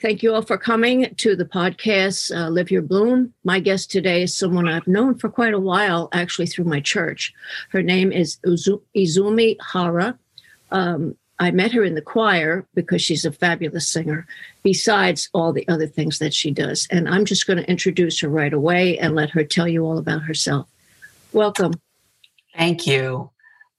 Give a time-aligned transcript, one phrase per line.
[0.00, 3.34] Thank you all for coming to the podcast, uh, Live Your Bloom.
[3.42, 7.34] My guest today is someone I've known for quite a while, actually through my church.
[7.70, 10.16] Her name is Izumi Hara.
[10.70, 14.24] Um, I met her in the choir because she's a fabulous singer,
[14.62, 16.86] besides all the other things that she does.
[16.92, 19.98] And I'm just going to introduce her right away and let her tell you all
[19.98, 20.68] about herself.
[21.32, 21.72] Welcome.
[22.56, 23.30] Thank you.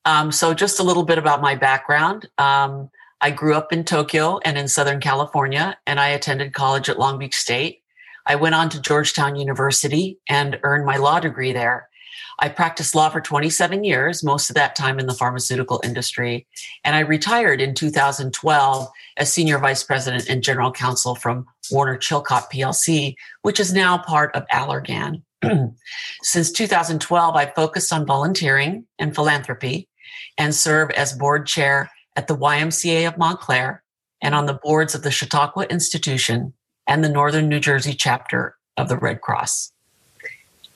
[0.04, 2.28] Um, so, just a little bit about my background.
[2.38, 2.90] Um,
[3.22, 7.20] I grew up in Tokyo and in Southern California, and I attended college at Long
[7.20, 7.82] Beach State.
[8.26, 11.90] I went on to Georgetown University and earned my law degree there.
[12.42, 16.48] I practiced law for 27 years, most of that time in the pharmaceutical industry.
[16.86, 18.88] And I retired in 2012
[19.18, 24.34] as senior vice president and general counsel from Warner Chilcott PLC, which is now part
[24.34, 25.24] of Allergan.
[26.24, 29.90] Since 2012, I've focused on volunteering and philanthropy
[30.38, 33.82] and serve as board chair at the YMCA of Montclair
[34.22, 36.52] and on the boards of the Chautauqua Institution
[36.86, 39.72] and the Northern New Jersey chapter of the Red Cross.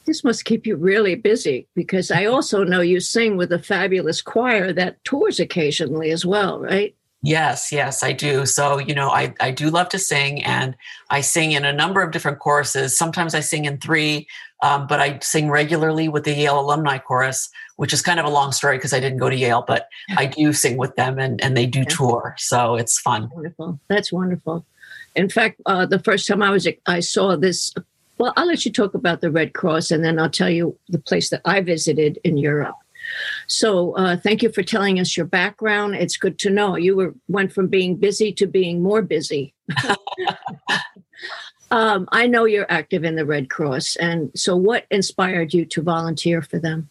[0.05, 4.21] This must keep you really busy because I also know you sing with a fabulous
[4.21, 6.95] choir that tours occasionally as well, right?
[7.21, 8.45] Yes, yes, I do.
[8.45, 10.77] So, you know, I, I do love to sing and
[11.09, 12.97] I sing in a number of different choruses.
[12.97, 14.27] Sometimes I sing in three,
[14.61, 18.29] um, but I sing regularly with the Yale Alumni Chorus, which is kind of a
[18.29, 21.41] long story because I didn't go to Yale, but I do sing with them and,
[21.43, 22.35] and they do tour.
[22.37, 23.29] So it's fun.
[23.33, 23.79] Wonderful.
[23.87, 24.65] That's wonderful.
[25.15, 27.73] In fact, uh, the first time I was, I saw this.
[28.17, 30.99] Well, I'll let you talk about the Red Cross and then I'll tell you the
[30.99, 32.75] place that I visited in Europe.
[33.47, 35.95] So uh, thank you for telling us your background.
[35.95, 39.53] It's good to know you were went from being busy to being more busy.
[41.71, 45.81] um, I know you're active in the Red Cross, and so what inspired you to
[45.81, 46.89] volunteer for them?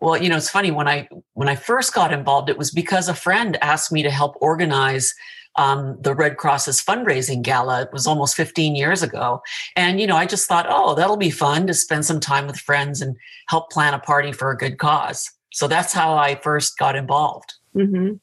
[0.00, 3.08] Well, you know, it's funny when I when I first got involved, it was because
[3.08, 5.14] a friend asked me to help organize
[5.56, 7.82] um, the Red Cross's fundraising gala.
[7.82, 9.42] It was almost 15 years ago.
[9.74, 12.58] And, you know, I just thought, oh, that'll be fun to spend some time with
[12.58, 13.16] friends and
[13.48, 15.30] help plan a party for a good cause.
[15.52, 17.54] So that's how I first got involved.
[17.74, 18.14] Mm-hmm.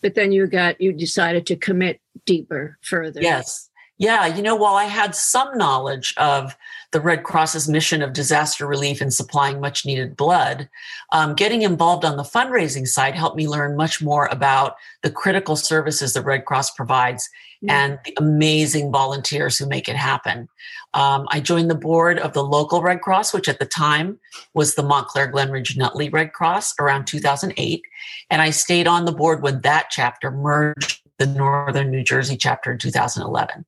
[0.00, 3.20] But then you got, you decided to commit deeper, further.
[3.20, 3.68] Yes.
[3.98, 4.26] Yeah.
[4.26, 6.56] You know, while I had some knowledge of
[6.92, 10.68] the Red Cross's mission of disaster relief and supplying much needed blood.
[11.12, 15.56] Um, getting involved on the fundraising side helped me learn much more about the critical
[15.56, 17.28] services the Red Cross provides
[17.62, 17.70] mm-hmm.
[17.70, 20.48] and the amazing volunteers who make it happen.
[20.92, 24.18] Um, I joined the board of the local Red Cross, which at the time
[24.54, 27.82] was the Montclair Glen Ridge Nutley Red Cross around 2008.
[28.30, 32.72] And I stayed on the board when that chapter merged the Northern New Jersey chapter
[32.72, 33.66] in 2011.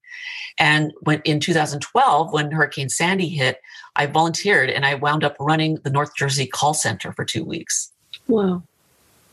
[0.59, 3.61] And when in 2012, when Hurricane Sandy hit,
[3.95, 7.93] I volunteered and I wound up running the North Jersey call center for two weeks.
[8.27, 8.63] Wow.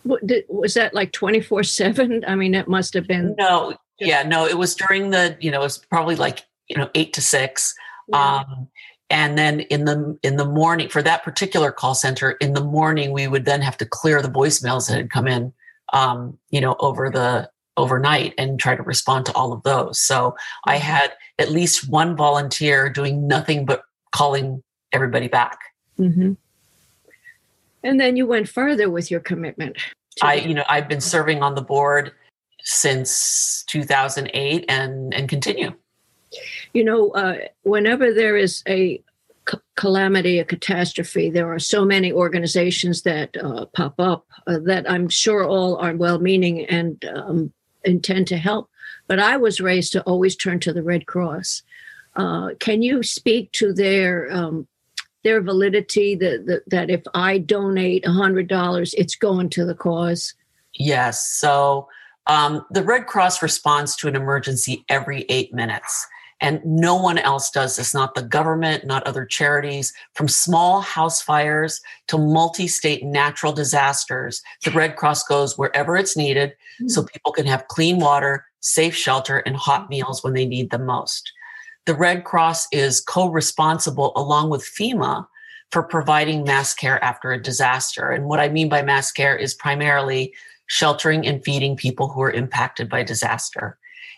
[0.03, 2.25] What, did, was that like 24 7?
[2.28, 3.35] I mean, it must have been.
[3.40, 6.90] No, yeah, no, it was during the, you know, it was probably like, you know,
[6.96, 7.74] eight to six.
[8.09, 8.44] Yeah.
[8.50, 8.68] Um,
[9.09, 13.12] and then in the in the morning for that particular call center in the morning
[13.12, 15.51] we would then have to clear the voicemails that had come in
[15.94, 20.00] um, you know over the overnight and try to respond to all of those.
[20.00, 20.35] So
[20.66, 20.85] I mm-hmm.
[20.85, 25.59] had at least one volunteer doing nothing but calling everybody back.
[25.97, 26.34] Mm-hmm.
[27.84, 29.78] And then you went further with your commitment.
[30.22, 32.12] I, you know, I've been serving on the board
[32.62, 35.73] since 2008 and and continue.
[36.73, 39.01] You know, uh, whenever there is a
[39.75, 45.09] calamity, a catastrophe, there are so many organizations that uh, pop up uh, that I'm
[45.09, 47.53] sure all are well meaning and um,
[47.84, 48.69] intend to help.
[49.07, 51.63] But I was raised to always turn to the Red Cross.
[52.16, 54.67] Uh, can you speak to their um,
[55.23, 60.34] their validity that, that if I donate hundred dollars, it's going to the cause?
[60.73, 61.28] Yes.
[61.28, 61.89] So
[62.28, 66.07] um, the Red Cross responds to an emergency every eight minutes.
[66.41, 69.94] And no one else does this, not the government, not other charities.
[70.13, 76.16] From small house fires to multi state natural disasters, the Red Cross goes wherever it's
[76.16, 76.88] needed mm-hmm.
[76.88, 80.85] so people can have clean water, safe shelter, and hot meals when they need them
[80.85, 81.31] most.
[81.86, 85.27] The Red Cross is co responsible along with FEMA
[85.71, 88.09] for providing mass care after a disaster.
[88.09, 90.33] And what I mean by mass care is primarily
[90.68, 93.77] sheltering and feeding people who are impacted by disaster.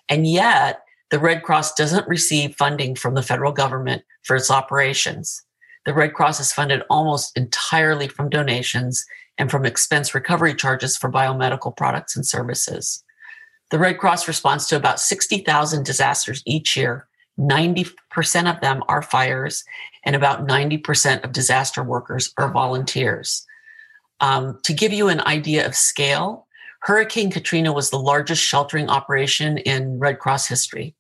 [0.10, 5.44] And yet, the Red Cross doesn't receive funding from the federal government for its operations.
[5.86, 9.06] The Red Cross is funded almost entirely from donations
[9.38, 13.04] and from expense recovery charges for biomedical products and services.
[13.72, 17.08] The Red Cross responds to about 60,000 disasters each year.
[17.38, 19.64] 90% of them are fires,
[20.06, 23.46] and about 90% of disaster workers are volunteers.
[24.20, 26.48] Um, to give you an idea of scale,
[26.82, 30.96] Hurricane Katrina was the largest sheltering operation in Red Cross history.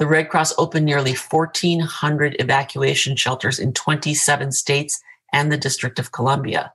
[0.00, 4.98] The Red Cross opened nearly 1,400 evacuation shelters in 27 states
[5.30, 6.72] and the District of Columbia.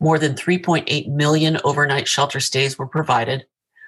[0.00, 3.46] More than 3.8 million overnight shelter stays were provided.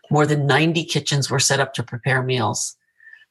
[0.08, 2.76] More than 90 kitchens were set up to prepare meals.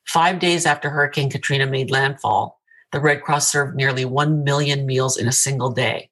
[0.04, 2.60] Five days after Hurricane Katrina made landfall,
[2.92, 6.10] the Red Cross served nearly 1 million meals in a single day.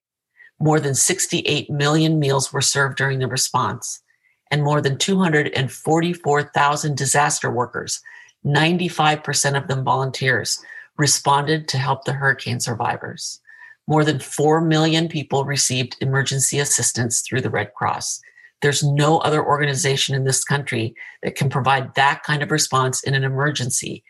[0.57, 4.01] More than 68 million meals were served during the response,
[4.49, 8.01] and more than 244,000 disaster workers,
[8.47, 10.59] 95% of them volunteers,
[10.97, 13.39] responded to help the hurricane survivors.
[13.87, 18.21] More than 4 million people received emergency assistance through the Red Cross.
[18.61, 23.13] There's no other organization in this country that can provide that kind of response in
[23.13, 24.03] an emergency.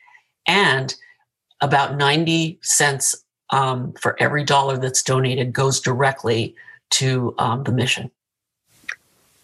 [0.48, 0.96] And
[1.62, 3.16] about 90 cents
[3.50, 6.56] um, for every dollar that's donated goes directly
[6.92, 8.10] to um, the mission.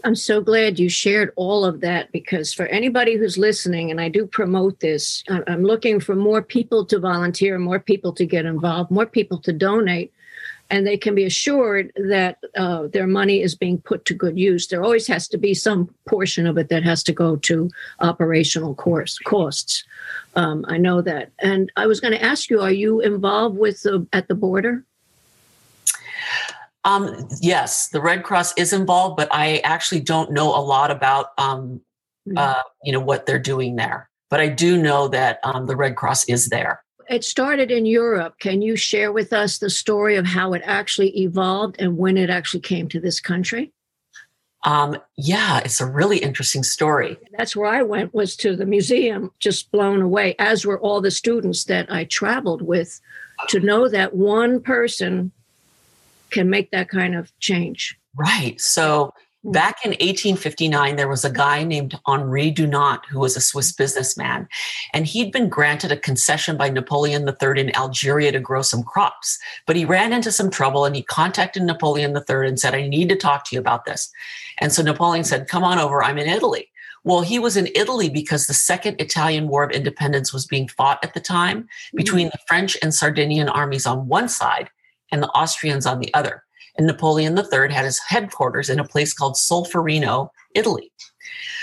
[0.04, 4.10] I'm so glad you shared all of that because for anybody who's listening, and I
[4.10, 8.92] do promote this, I'm looking for more people to volunteer, more people to get involved,
[8.92, 10.14] more people to donate
[10.70, 14.68] and they can be assured that uh, their money is being put to good use.
[14.68, 18.74] There always has to be some portion of it that has to go to operational
[18.76, 19.84] course, costs.
[20.36, 21.32] Um, I know that.
[21.40, 24.84] And I was going to ask you: Are you involved with the at the border?
[26.86, 31.28] Um, yes, the Red Cross is involved, but I actually don't know a lot about
[31.38, 31.82] um,
[32.28, 32.38] mm-hmm.
[32.38, 34.10] uh, you know what they're doing there.
[34.30, 36.84] But I do know that um, the Red Cross is there.
[37.10, 38.40] It started in Europe.
[38.40, 42.30] Can you share with us the story of how it actually evolved and when it
[42.30, 43.72] actually came to this country?
[44.64, 47.18] Um, yeah, it's a really interesting story.
[47.38, 51.12] That's where I went was to the museum, just blown away, as were all the
[51.12, 53.02] students that I traveled with,
[53.50, 55.34] to know that one person
[56.34, 57.98] can make that kind of change.
[58.16, 58.60] Right.
[58.60, 59.14] So
[59.44, 59.52] hmm.
[59.52, 63.84] Back in 1859, there was a guy named Henri Dunant who was a Swiss hmm.
[63.84, 64.48] businessman,
[64.94, 69.38] and he'd been granted a concession by Napoleon III in Algeria to grow some crops.
[69.68, 73.10] But he ran into some trouble and he contacted Napoleon III and said, I need
[73.10, 74.10] to talk to you about this.
[74.60, 76.70] And so Napoleon said, Come on over, I'm in Italy.
[77.06, 81.04] Well, he was in Italy because the Second Italian War of Independence was being fought
[81.04, 81.98] at the time hmm.
[81.98, 84.70] between the French and Sardinian armies on one side
[85.14, 86.44] and the Austrians on the other
[86.78, 90.92] and Napoleon III had his headquarters in a place called Solferino, Italy.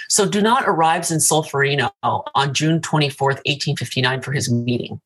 [0.08, 5.00] So Dunant arrives in Solferino on June 24th, 1859, for his meeting.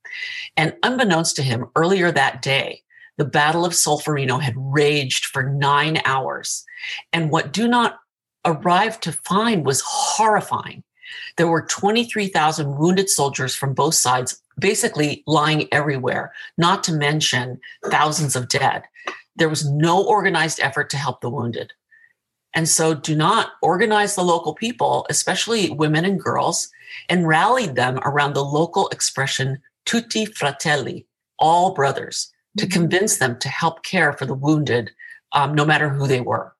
[0.57, 2.83] And unbeknownst to him, earlier that day,
[3.17, 6.65] the Battle of Solferino had raged for nine hours.
[7.13, 7.95] And what Dunant
[8.45, 10.83] arrived to find was horrifying.
[11.37, 18.37] There were 23,000 wounded soldiers from both sides, basically lying everywhere, not to mention thousands
[18.37, 18.85] of dead
[19.37, 21.73] there was no organized effort to help the wounded.
[22.55, 26.71] And so Dunant organize the local people, especially women and girls,
[27.09, 31.07] and rallied them around the local expression tutti fratelli,
[31.39, 32.73] all brothers, to mm-hmm.
[32.73, 34.93] convince them to help care for the wounded,
[35.33, 36.54] um, no matter who they were.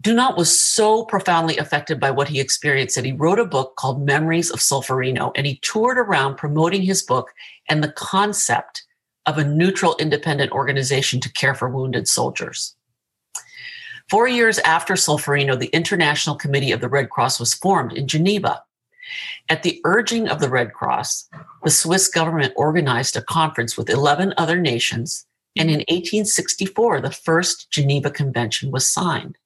[0.00, 4.04] Dunant was so profoundly affected by what he experienced that he wrote a book called
[4.04, 7.32] Memories of Solferino, and he toured around promoting his book
[7.68, 8.84] and the concept
[9.24, 12.76] of a neutral independent organization to care for wounded soldiers.
[14.10, 18.62] Four years after Solferino, the International Committee of the Red Cross was formed in Geneva.
[19.48, 21.28] At the urging of the Red Cross,
[21.64, 27.70] the Swiss government organized a conference with 11 other nations, and in 1864, the first
[27.70, 29.38] Geneva Convention was signed.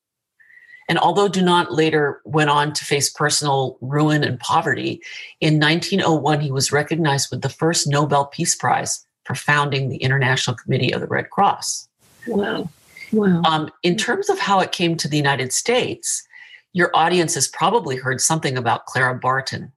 [0.91, 5.01] And although Dunant later went on to face personal ruin and poverty,
[5.41, 10.57] in 1901 he was recognized with the first Nobel Peace Prize for founding the International
[10.57, 11.89] Committee of the Red Cross.
[12.27, 12.69] Wow.
[13.13, 13.41] Wow.
[13.45, 16.27] Um, in terms of how it came to the United States,
[16.73, 19.71] your audience has probably heard something about Clara Barton.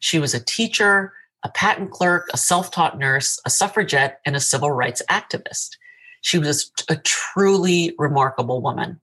[0.00, 1.12] She was a teacher,
[1.44, 5.76] a patent clerk, a self taught nurse, a suffragette, and a civil rights activist.
[6.22, 9.00] She was a truly remarkable woman.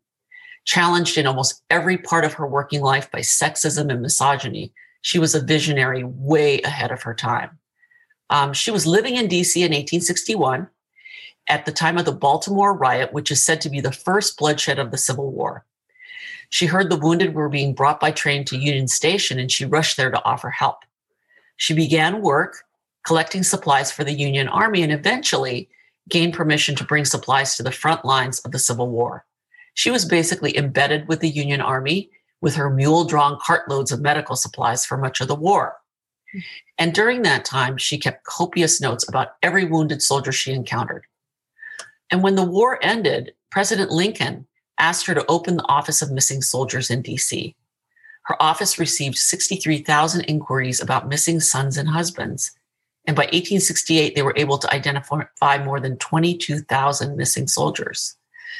[0.65, 5.35] Challenged in almost every part of her working life by sexism and misogyny, she was
[5.35, 7.59] a visionary way ahead of her time.
[8.29, 10.67] Um, she was living in DC in 1861
[11.47, 14.79] at the time of the Baltimore riot, which is said to be the first bloodshed
[14.79, 15.63] of the Civil War.
[16.49, 19.97] She heard the wounded were being brought by train to Union Station and she rushed
[19.97, 20.83] there to offer help.
[21.57, 22.63] She began work
[23.05, 25.69] collecting supplies for the Union Army and eventually
[26.09, 29.25] gained permission to bring supplies to the front lines of the Civil War.
[29.75, 32.09] She was basically embedded with the Union Army
[32.41, 35.77] with her mule drawn cartloads of medical supplies for much of the war.
[36.77, 41.05] And during that time, she kept copious notes about every wounded soldier she encountered.
[42.11, 46.41] And when the war ended, President Lincoln asked her to open the Office of Missing
[46.41, 47.55] Soldiers in DC.
[48.25, 52.51] her office received 63,000 inquiries about missing sons and husbands.
[53.05, 58.17] And by 1868, they were able to identify more than 22,000 missing soldiers.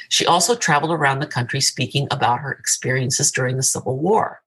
[0.08, 4.42] She also traveled around the country speaking about her experiences during the Civil War.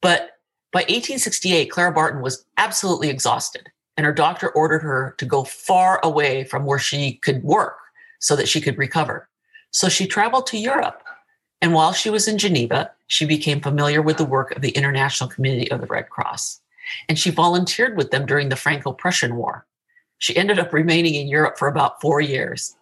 [0.00, 0.38] But
[0.72, 6.00] by 1868, Clara Barton was absolutely exhausted, and her doctor ordered her to go far
[6.02, 7.76] away from where she could work
[8.18, 9.28] so that she could recover.
[9.70, 11.02] So she traveled to Europe.
[11.60, 15.30] And while she was in Geneva, she became familiar with the work of the International
[15.30, 16.60] Committee of the Red Cross.
[17.08, 19.66] And she volunteered with them during the Franco Prussian War.
[20.18, 22.76] She ended up remaining in Europe for about four years.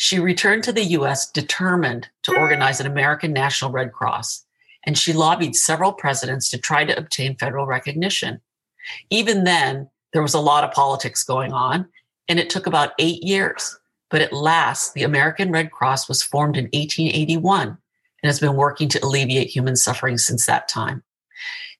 [0.00, 4.44] She returned to the US determined to organize an American National Red Cross,
[4.84, 8.40] and she lobbied several presidents to try to obtain federal recognition.
[9.10, 11.86] Even then, there was a lot of politics going on,
[12.28, 13.78] and it took about eight years
[14.10, 17.78] but at last, the American Red Cross was formed in 1881 and
[18.24, 21.02] has been working to alleviate human suffering since that time.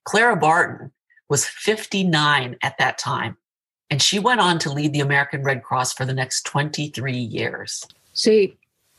[0.04, 0.92] Clara Barton
[1.28, 3.36] was 59 at that time,
[3.90, 7.84] and she went on to lead the American Red Cross for the next 23 years.
[8.12, 8.56] See,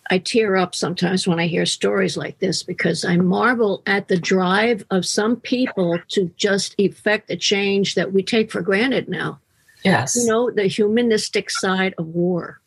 [0.09, 4.17] I tear up sometimes when I hear stories like this because I marvel at the
[4.17, 9.39] drive of some people to just effect a change that we take for granted now.
[9.83, 10.15] Yes.
[10.15, 12.59] You know, the humanistic side of war.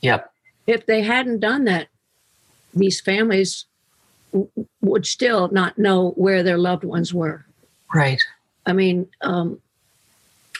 [0.00, 0.32] Yep.
[0.66, 1.88] If they hadn't done that,
[2.74, 3.66] these families
[4.32, 4.50] w-
[4.80, 7.46] would still not know where their loved ones were.
[7.94, 8.20] Right.
[8.66, 9.60] I mean, um,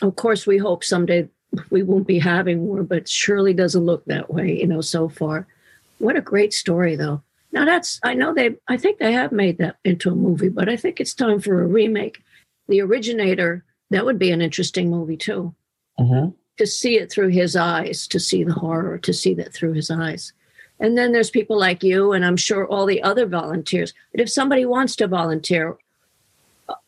[0.01, 1.27] of course, we hope someday
[1.69, 5.47] we won't be having war, but surely doesn't look that way, you know, so far.
[5.97, 7.21] What a great story, though.
[7.51, 10.69] Now, that's, I know they, I think they have made that into a movie, but
[10.69, 12.21] I think it's time for a remake.
[12.67, 15.55] The Originator, that would be an interesting movie, too.
[15.99, 16.29] Mm-hmm
[16.59, 19.89] to see it through his eyes, to see the horror, to see that through his
[19.89, 20.33] eyes.
[20.77, 23.93] And then there's people like you, and I'm sure all the other volunteers.
[24.11, 25.77] But if somebody wants to volunteer,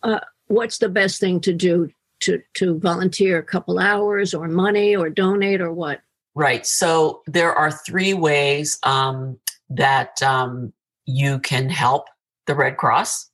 [0.04, 1.90] uh, what's the best thing to do
[2.22, 3.40] to to volunteer?
[3.40, 6.02] A couple hours, or money, or donate, or what?
[6.36, 6.66] Right.
[6.66, 9.38] So there are three ways um,
[9.70, 10.74] that um,
[11.06, 12.08] you can help
[12.48, 13.30] the Red Cross.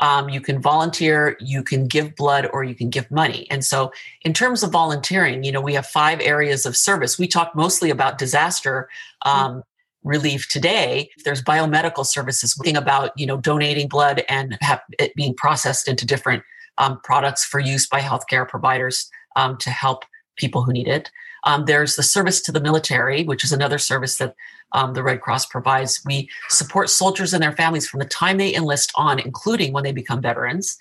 [0.00, 3.50] Um, you can volunteer, you can give blood, or you can give money.
[3.50, 3.90] And so,
[4.22, 7.18] in terms of volunteering, you know, we have five areas of service.
[7.18, 8.88] We talk mostly about disaster
[9.22, 9.64] um,
[10.04, 11.10] relief today.
[11.24, 16.06] There's biomedical services, think about you know donating blood and have it being processed into
[16.06, 16.42] different
[16.78, 20.04] um, products for use by healthcare providers um, to help
[20.36, 21.10] people who need it.
[21.44, 24.34] Um, there's the service to the military, which is another service that
[24.72, 26.00] um, the Red Cross provides.
[26.04, 29.92] We support soldiers and their families from the time they enlist on, including when they
[29.92, 30.76] become veterans.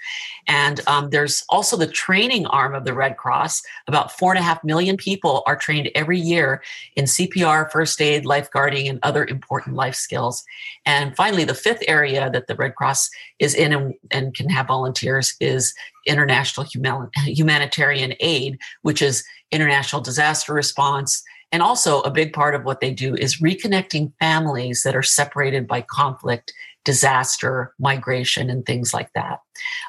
[0.48, 3.63] And um, there's also the training arm of the Red Cross.
[3.88, 6.62] About four and a half million people are trained every year
[6.96, 10.44] in CPR, first aid, lifeguarding, and other important life skills.
[10.86, 14.67] And finally, the fifth area that the Red Cross is in and, and can have
[14.67, 15.74] volunteers is
[16.06, 22.65] international human, humanitarian aid, which is international disaster response and also, a big part of
[22.65, 28.93] what they do is reconnecting families that are separated by conflict, disaster, migration, and things
[28.93, 29.39] like that.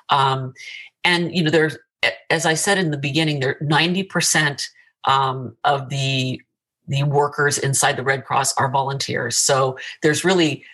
[0.09, 0.55] Um,
[1.03, 1.77] and, you know, there's,
[2.31, 4.69] as I said in the beginning, there 90%
[5.05, 6.41] um, of the
[6.87, 9.37] the workers inside the Red Cross are volunteers.
[9.37, 10.65] So there's really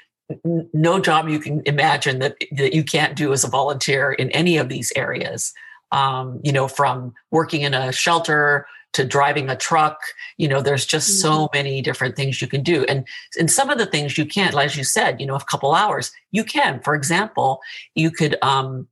[0.73, 4.57] no job you can imagine that, that you can't do as a volunteer in any
[4.57, 5.53] of these areas.
[5.91, 9.99] Um, you know, from working in a shelter to driving a truck.
[10.39, 11.21] You know there's just mm-hmm.
[11.21, 12.85] so many different things you can do.
[12.85, 13.07] And
[13.39, 16.11] and some of the things you can't as you said you know a couple hours
[16.33, 16.81] you can.
[16.81, 17.61] For example
[17.95, 18.89] you could um,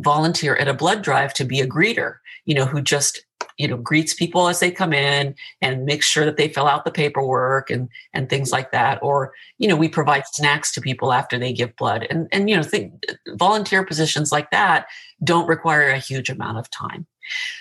[0.00, 3.24] volunteer at a blood drive to be a greeter you know who just
[3.58, 6.84] you know greets people as they come in and makes sure that they fill out
[6.84, 11.12] the paperwork and and things like that or you know we provide snacks to people
[11.12, 12.92] after they give blood and and you know think
[13.34, 14.86] volunteer positions like that
[15.24, 17.06] don't require a huge amount of time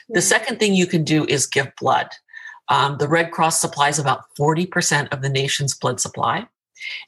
[0.10, 2.10] the second thing you can do is give blood.
[2.70, 6.48] Um, the Red Cross supplies about 40% of the nation's blood supply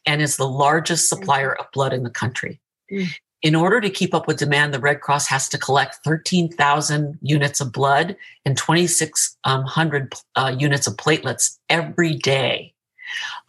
[0.05, 2.59] and is the largest supplier of blood in the country.
[2.91, 3.07] Mm.
[3.43, 7.59] In order to keep up with demand, the Red Cross has to collect 13,000 units
[7.59, 12.73] of blood and 2,600 uh, units of platelets every day.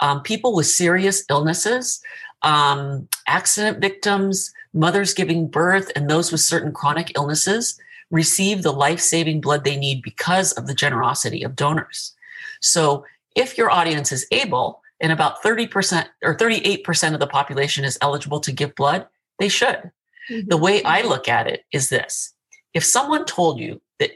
[0.01, 2.03] Um, people with serious illnesses,
[2.43, 7.79] um, accident victims, mothers giving birth, and those with certain chronic illnesses
[8.11, 12.13] receive the life saving blood they need because of the generosity of donors.
[12.61, 13.05] So,
[13.37, 18.41] if your audience is able, and about 30% or 38% of the population is eligible
[18.41, 19.07] to give blood,
[19.39, 19.91] they should.
[20.31, 20.49] Mm-hmm.
[20.49, 22.35] The way I look at it is this
[22.73, 24.11] if someone told you that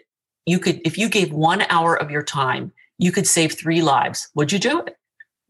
[0.46, 4.28] you could, if you gave one hour of your time, you could save three lives,
[4.34, 4.96] would you do it?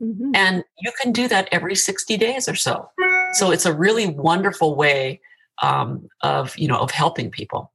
[0.02, 0.32] Mm-hmm.
[0.34, 2.88] And you can do that every 60 days or so.
[3.32, 5.20] So it's a really wonderful way
[5.62, 7.72] um, of you know of helping people.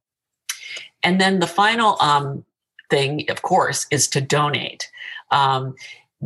[1.02, 2.44] And then the final um,
[2.90, 4.90] thing, of course, is to donate.
[5.30, 5.74] Um,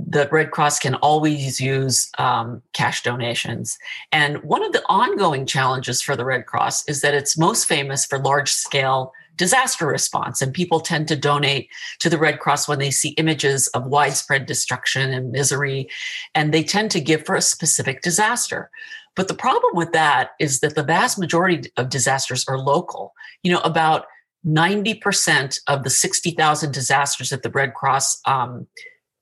[0.06, 3.78] the Red Cross can always use um, cash donations.
[4.12, 8.04] And one of the ongoing challenges for the Red Cross is that it's most famous
[8.04, 10.42] for large scale disaster response.
[10.42, 11.68] And people tend to donate
[12.00, 15.88] to the Red Cross when they see images of widespread destruction and misery.
[16.34, 18.70] And they tend to give for a specific disaster.
[19.14, 23.14] But the problem with that is that the vast majority of disasters are local.
[23.42, 24.06] You know, about
[24.46, 28.66] 90% of the 60,000 disasters that the Red Cross um,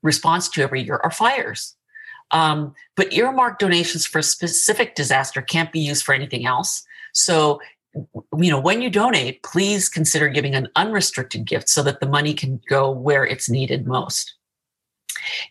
[0.07, 1.75] responds to every year are fires.
[2.31, 6.85] Um, but earmarked donations for a specific disaster can't be used for anything else.
[7.13, 7.61] So,
[7.95, 12.35] you know, when you donate, please consider giving an unrestricted gift so that the money
[12.35, 14.35] can go where it's needed most.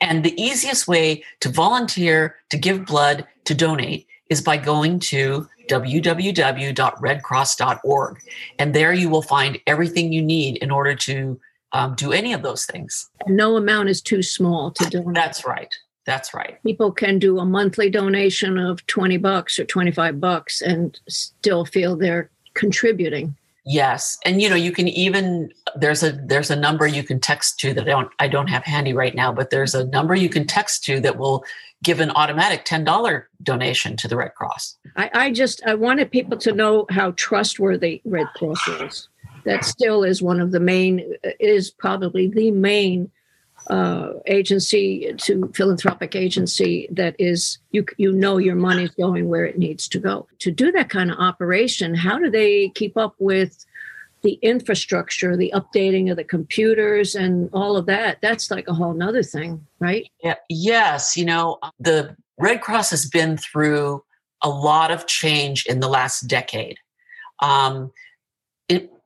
[0.02, 5.48] And the easiest way to volunteer, to give blood, to donate is by going to
[5.70, 8.20] www.redcross.org.
[8.60, 11.40] And there you will find everything you need in order to
[11.76, 13.10] um, do any of those things.
[13.28, 15.14] No amount is too small to donate.
[15.14, 15.76] That's right.
[16.06, 16.62] That's right.
[16.64, 21.98] People can do a monthly donation of 20 bucks or 25 bucks and still feel
[21.98, 23.36] they're contributing.
[23.66, 24.18] Yes.
[24.24, 27.74] And you know, you can even there's a there's a number you can text to
[27.74, 30.46] that I don't I don't have handy right now, but there's a number you can
[30.46, 31.44] text to that will
[31.84, 34.78] give an automatic $10 donation to the Red Cross.
[34.96, 39.10] I, I just I wanted people to know how trustworthy Red Cross is.
[39.46, 43.12] That still is one of the main is probably the main
[43.70, 49.58] uh, agency to philanthropic agency that is you you know your money's going where it
[49.58, 53.66] needs to go to do that kind of operation how do they keep up with
[54.26, 58.96] the infrastructure, the updating of the computers and all of that, that's like a whole
[58.96, 60.10] nother thing, right?
[60.24, 60.34] Yeah.
[60.50, 61.16] Yes.
[61.16, 64.04] You know, the Red Cross has been through
[64.42, 66.78] a lot of change in the last decade.
[67.40, 67.92] Um,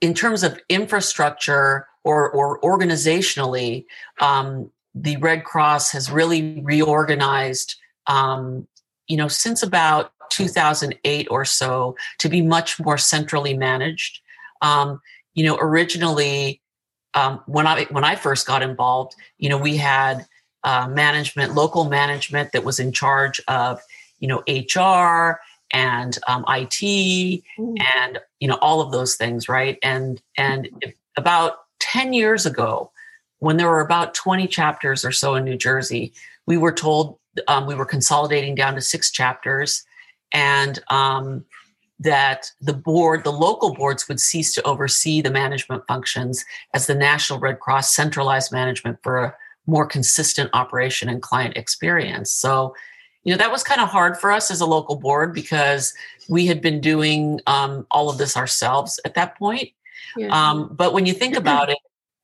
[0.02, 3.86] in, terms of infrastructure or, or organizationally,
[4.20, 7.76] um, the Red Cross has really reorganized,
[8.08, 8.68] um,
[9.08, 14.20] you know, since about 2008 or so to be much more centrally managed.
[14.62, 15.02] Um,
[15.34, 16.62] you know, originally
[17.14, 20.26] um, when I when I first got involved, you know, we had
[20.64, 23.82] uh, management, local management that was in charge of,
[24.20, 25.40] you know, HR
[25.72, 27.78] and um, IT mm.
[27.96, 29.78] and you know all of those things, right?
[29.84, 30.70] And and
[31.18, 32.92] about ten years ago,
[33.40, 36.14] when there were about twenty chapters or so in New Jersey,
[36.46, 39.84] we were told um, we were consolidating down to six chapters,
[40.34, 41.46] and um,
[42.00, 46.96] that the board, the local boards would cease to oversee the management functions as the
[46.96, 49.36] National Red Cross centralized management for a
[49.68, 52.32] more consistent operation and client experience.
[52.32, 52.74] So,
[53.24, 55.94] you know, that was kind of hard for us as a local board because
[56.30, 59.70] we had been doing um, all of this ourselves at that point.
[60.16, 60.28] Yeah.
[60.28, 61.78] Um, but when you think about it,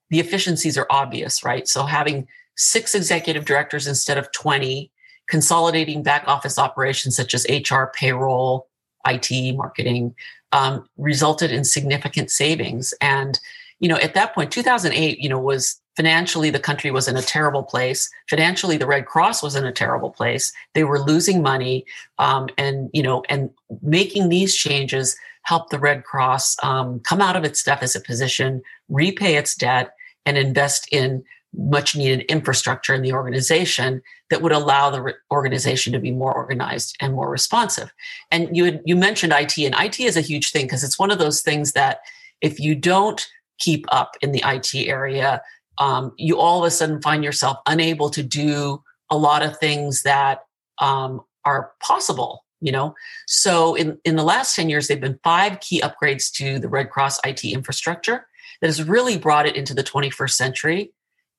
[0.09, 1.67] the efficiencies are obvious, right?
[1.67, 4.91] So having six executive directors instead of 20,
[5.27, 8.67] consolidating back office operations such as HR, payroll,
[9.07, 10.15] IT, marketing,
[10.51, 12.93] um, resulted in significant savings.
[13.01, 13.39] And,
[13.79, 17.21] you know, at that point, 2008, you know, was financially the country was in a
[17.21, 18.09] terrible place.
[18.29, 20.51] Financially, the Red Cross was in a terrible place.
[20.73, 21.85] They were losing money,
[22.19, 23.49] um, and you know, and
[23.81, 29.35] making these changes helped the Red Cross um, come out of its deficit position, repay
[29.35, 29.93] its debt,
[30.25, 31.23] and invest in
[31.57, 36.97] much needed infrastructure in the organization that would allow the organization to be more organized
[36.99, 37.93] and more responsive.
[38.31, 41.11] And you had, you mentioned IT, and IT is a huge thing because it's one
[41.11, 42.01] of those things that
[42.41, 43.25] if you don't
[43.57, 45.41] keep up in the IT area,
[45.77, 50.03] um, you all of a sudden find yourself unable to do a lot of things
[50.03, 50.45] that
[50.79, 52.95] um, are possible you know?
[53.27, 56.89] So in, in the last 10 years they've been five key upgrades to the red
[56.89, 58.25] cross it infrastructure
[58.59, 60.91] that has really brought it into the 21st century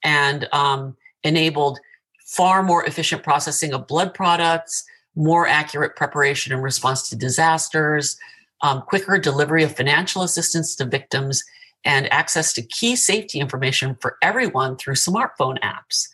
[0.05, 1.81] and um, enabled
[2.25, 8.17] far more efficient processing of blood products, more accurate preparation and response to disasters,
[8.63, 11.43] um, quicker delivery of financial assistance to victims,
[11.87, 16.09] and access to key safety information for everyone through smartphone apps.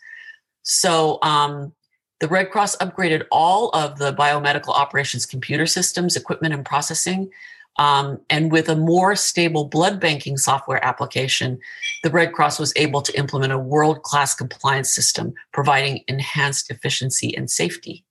[0.61, 1.73] So, um,
[2.19, 7.29] the Red Cross upgraded all of the biomedical operations computer systems, equipment, and processing
[7.77, 11.59] um, and with a more stable blood banking software application,
[12.03, 17.35] the Red Cross was able to implement a world class compliance system, providing enhanced efficiency
[17.35, 18.05] and safety.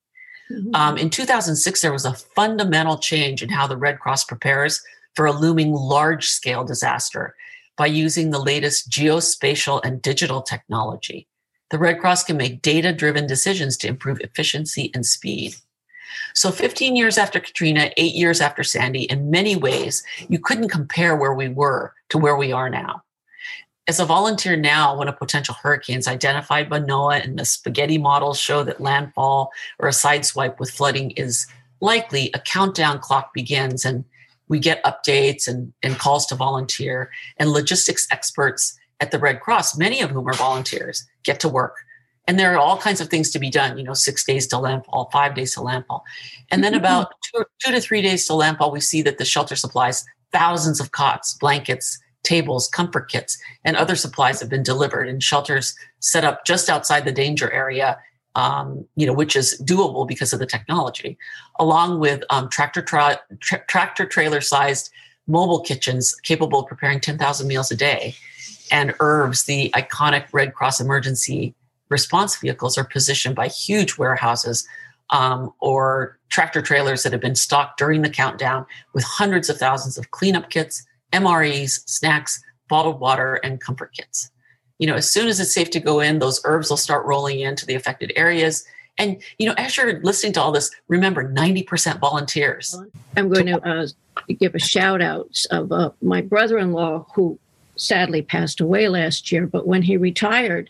[0.51, 0.75] Mm-hmm.
[0.75, 4.83] Um, in 2006, there was a fundamental change in how the Red Cross prepares
[5.15, 7.35] for a looming large scale disaster
[7.77, 11.27] by using the latest geospatial and digital technology.
[11.71, 15.55] The Red Cross can make data driven decisions to improve efficiency and speed.
[16.35, 21.17] So 15 years after Katrina, eight years after Sandy, in many ways, you couldn't compare
[21.17, 23.03] where we were to where we are now.
[23.89, 27.99] As a volunteer now, when a potential hurricane is identified by NOAA and the spaghetti
[27.99, 31.47] models show that landfall or a sideswipe with flooding is
[31.81, 34.05] likely, a countdown clock begins and
[34.53, 37.11] we get updates and, and calls to volunteer.
[37.39, 41.77] And logistics experts at the Red Cross, many of whom are volunteers, get to work.
[42.29, 44.59] And there are all kinds of things to be done, you know, six days to
[44.59, 46.05] landfall, five days to landfall.
[46.51, 46.81] And then mm-hmm.
[46.81, 50.81] about two, two to three days to landfall, we see that the shelter supplies thousands
[50.81, 56.25] of cots, blankets, tables, comfort kits, and other supplies have been delivered and shelters set
[56.25, 57.99] up just outside the danger area,
[58.35, 61.19] um, you know, which is doable because of the technology,
[61.59, 64.91] along with um, tractor tra- tra- tractor trailer sized
[65.27, 68.15] mobile kitchens capable of preparing 10,000 meals a day,
[68.71, 71.55] and ERVs, the iconic Red Cross emergency
[71.89, 74.67] response vehicles, are positioned by huge warehouses.
[75.11, 78.65] Um, or tractor trailers that have been stocked during the countdown
[78.95, 84.32] with hundreds of thousands of cleanup kits, MREs, snacks, bottled water, and comfort kits.
[84.83, 87.39] You know, as soon as it's safe to go in, those ERVs will start rolling
[87.39, 88.65] into the affected areas.
[88.99, 92.77] And, you know, as you're listening to all this, remember 90% volunteers.
[93.17, 93.87] I'm going to uh,
[94.41, 97.39] give a shout out of uh, my brother in law who
[97.77, 100.69] sadly passed away last year, but when he retired,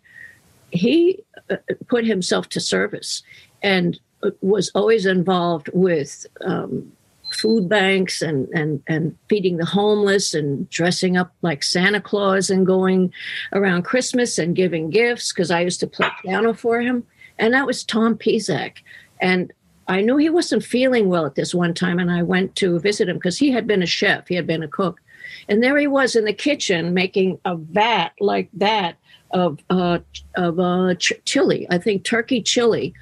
[0.73, 1.57] he uh,
[1.89, 3.23] put himself to service
[3.63, 3.99] and
[4.43, 6.93] was always involved with um,
[7.35, 12.67] food banks and, and, and feeding the homeless and dressing up like Santa Claus and
[12.67, 13.13] going
[13.53, 17.05] around Christmas and giving gifts because I used to play piano for him.
[17.39, 18.79] And that was Tom Pizak.
[19.21, 19.53] And
[19.89, 21.99] I knew he wasn't feeling well at this one time.
[21.99, 24.63] And I went to visit him because he had been a chef, he had been
[24.63, 25.01] a cook.
[25.49, 28.97] And there he was in the kitchen making a vat like that
[29.31, 29.99] of uh,
[30.37, 32.95] of uh, ch- chili, I think turkey chili,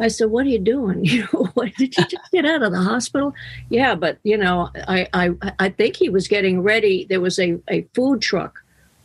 [0.00, 1.04] I said, "What are you doing?
[1.10, 3.34] You know, what, did you just get out of the hospital?"
[3.68, 7.06] Yeah, but you know, I I I think he was getting ready.
[7.08, 8.62] There was a a food truck,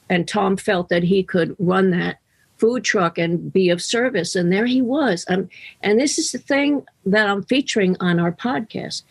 [0.09, 2.19] and Tom felt that he could run that
[2.57, 5.25] food truck and be of service, and there he was.
[5.27, 5.49] Um,
[5.81, 9.03] and this is the thing that I'm featuring on our podcast.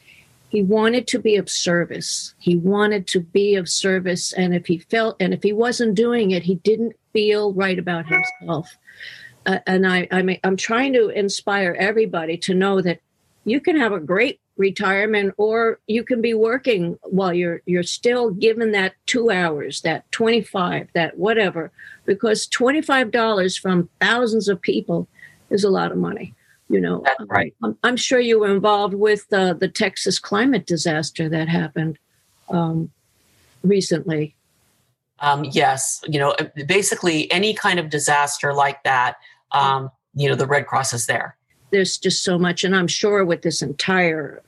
[0.48, 2.32] He wanted to be of service.
[2.38, 6.30] He wanted to be of service, and if he felt, and if he wasn't doing
[6.30, 8.76] it, he didn't feel right about himself
[9.46, 13.00] uh, and I, I I'm trying to inspire everybody to know that
[13.44, 18.30] you can have a great retirement or you can be working while you're you're still
[18.30, 21.72] given that two hours that 25 that whatever
[22.04, 25.08] because $25 from thousands of people
[25.50, 26.34] is a lot of money
[26.70, 27.02] you know.
[27.04, 27.54] That's right.
[27.62, 31.98] I'm, I'm sure you were involved with uh, the texas climate disaster that happened
[32.48, 32.90] um,
[33.62, 34.34] recently.
[35.20, 36.34] Um, yes you know
[36.66, 39.16] basically any kind of disaster like that
[39.54, 41.36] um, you know, the Red Cross is there.
[41.70, 44.42] There's just so much, and I'm sure with this entire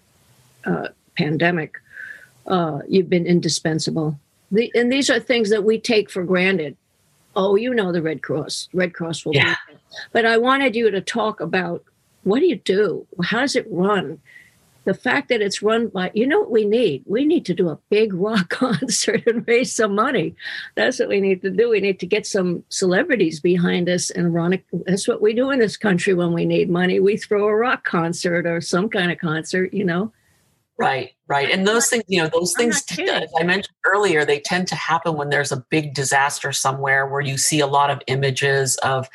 [0.65, 1.77] uh, pandemic,
[2.47, 4.19] uh, you've been indispensable.
[4.51, 6.77] The, and these are things that we take for granted.
[7.35, 8.69] Oh, you know the Red Cross.
[8.73, 9.57] Red Cross will yeah.
[9.67, 9.81] be there.
[10.13, 11.83] But I wanted you to talk about
[12.23, 13.07] what do you do?
[13.23, 14.21] How does it run?
[14.87, 17.03] The fact that it's run by you know what we need?
[17.07, 20.35] We need to do a big rock concert and raise some money.
[20.77, 21.69] That's what we need to do.
[21.69, 25.59] We need to get some celebrities behind us and run that's what we do in
[25.59, 27.01] this country when we need money.
[27.01, 30.13] We throw a rock concert or some kind of concert you know?
[30.79, 31.51] Right, right.
[31.51, 35.15] And those things, you know, those things, as I mentioned earlier, they tend to happen
[35.15, 39.09] when there's a big disaster somewhere where you see a lot of images of,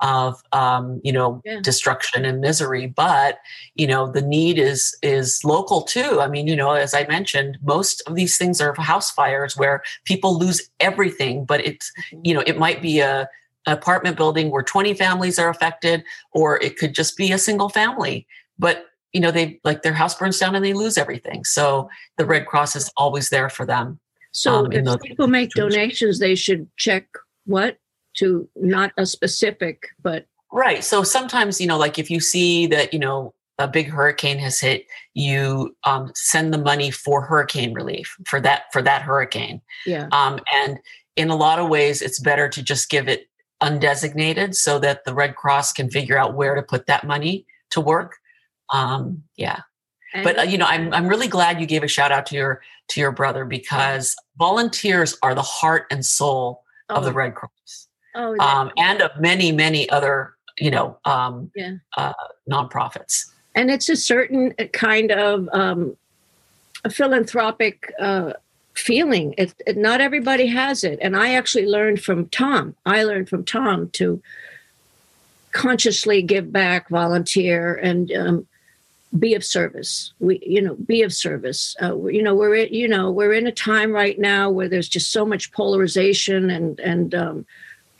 [0.00, 1.60] of, um, you know, yeah.
[1.60, 2.86] destruction and misery.
[2.86, 3.38] But,
[3.74, 6.20] you know, the need is, is local too.
[6.20, 9.82] I mean, you know, as I mentioned, most of these things are house fires where
[10.04, 12.20] people lose everything, but it's, mm-hmm.
[12.24, 13.28] you know, it might be a,
[13.66, 16.02] apartment building where 20 families are affected,
[16.32, 18.26] or it could just be a single family.
[18.58, 18.86] But
[19.18, 21.44] you know they like their house burns down and they lose everything.
[21.44, 23.98] So the red cross is always there for them
[24.32, 27.06] so um, if people make donations they should check
[27.46, 27.78] what?
[28.18, 30.82] To not a specific but right.
[30.82, 34.60] So sometimes you know like if you see that you know a big hurricane has
[34.60, 39.60] hit you um, send the money for hurricane relief for that for that hurricane.
[39.86, 40.08] Yeah.
[40.12, 40.78] Um, and
[41.16, 43.28] in a lot of ways it's better to just give it
[43.60, 47.80] undesignated so that the red cross can figure out where to put that money to
[47.80, 48.16] work
[48.70, 49.60] um, yeah.
[50.14, 52.34] And but uh, you know, I'm I'm really glad you gave a shout out to
[52.34, 56.96] your to your brother because volunteers are the heart and soul oh.
[56.96, 57.14] of the oh.
[57.14, 61.74] Red Cross, oh, um, and of many many other you know um, yeah.
[61.96, 62.12] uh,
[62.50, 63.26] nonprofits.
[63.54, 65.96] And it's a certain kind of um,
[66.90, 68.34] philanthropic uh,
[68.74, 69.34] feeling.
[69.36, 72.76] It, it, not everybody has it, and I actually learned from Tom.
[72.86, 74.22] I learned from Tom to
[75.52, 78.46] consciously give back, volunteer, and um,
[79.18, 80.12] be of service.
[80.18, 81.74] We, you know, be of service.
[81.80, 85.12] Uh, you know, we're you know we're in a time right now where there's just
[85.12, 87.46] so much polarization and and um,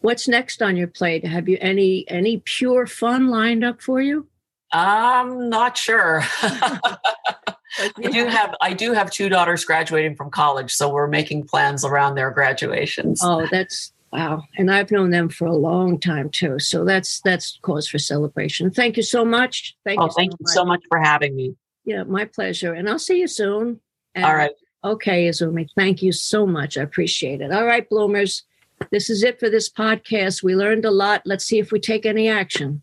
[0.00, 1.26] What's next on your plate?
[1.26, 4.26] Have you any any pure fun lined up for you?
[4.72, 6.22] I'm not sure.
[6.42, 11.84] I do have I do have two daughters graduating from college, so we're making plans
[11.84, 13.20] around their graduations.
[13.22, 14.42] Oh, that's wow.
[14.56, 16.58] And I've known them for a long time too.
[16.58, 18.70] So that's that's cause for celebration.
[18.70, 19.76] Thank you so much.
[19.84, 20.40] Thank oh, you so thank much.
[20.40, 21.54] you so much for having me.
[21.84, 22.72] Yeah, my pleasure.
[22.72, 23.80] And I'll see you soon.
[24.14, 24.52] And, All right.
[24.82, 25.68] Okay, Izumi.
[25.76, 26.78] Thank you so much.
[26.78, 27.52] I appreciate it.
[27.52, 28.44] All right, bloomers.
[28.90, 30.42] This is it for this podcast.
[30.42, 31.22] We learned a lot.
[31.26, 32.82] Let's see if we take any action.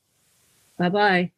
[0.77, 1.31] Bye bye.